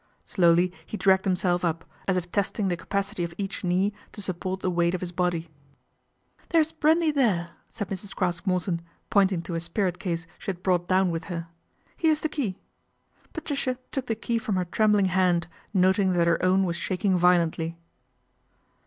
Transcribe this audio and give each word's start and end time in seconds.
Slowly 0.25 0.73
he 0.83 0.97
dragged 0.97 1.25
himself 1.25 1.63
up, 1.63 1.85
as 2.07 2.17
if 2.17 2.31
testing 2.31 2.69
the 2.69 2.75
capacity 2.75 3.23
of 3.23 3.35
each 3.37 3.63
knee 3.63 3.93
to 4.13 4.21
support 4.23 4.61
the 4.61 4.71
weight 4.71 4.95
of 4.95 4.99
his 5.01 5.11
body." 5.11 5.51
There's 6.49 6.71
brandy 6.71 7.11
there," 7.11 7.51
said 7.69 7.87
Mrs. 7.89 8.15
Craske 8.15 8.47
Morton, 8.47 8.81
pointing 9.11 9.43
to 9.43 9.53
a 9.53 9.59
spirit 9.59 9.99
case 9.99 10.25
she 10.39 10.49
had 10.49 10.63
brought 10.63 10.87
down 10.87 11.11
with 11.11 11.25
her." 11.25 11.49
Here's 11.97 12.21
the 12.21 12.29
key." 12.29 12.57
Patricia 13.31 13.77
took 13.91 14.07
the 14.07 14.15
key 14.15 14.39
from 14.39 14.55
her 14.55 14.65
trembling 14.65 15.05
hand, 15.05 15.45
noting 15.71 16.13
that 16.13 16.25
her 16.25 16.43
own 16.43 16.63
was 16.63 16.77
shaking 16.77 17.15
violently. 17.15 17.77